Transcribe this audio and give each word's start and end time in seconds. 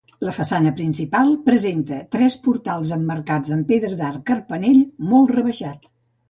La 0.27 0.31
façana 0.35 0.69
principal 0.77 1.27
presenta 1.49 1.99
tres 2.15 2.37
portals 2.47 2.95
emmarcats 2.97 3.53
amb 3.57 3.69
pedra 3.73 3.93
d'arc 4.01 4.25
carpanell 4.31 4.83
molt 5.13 5.37
rebaixat. 5.39 5.89